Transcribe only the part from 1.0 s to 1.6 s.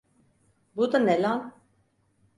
lan?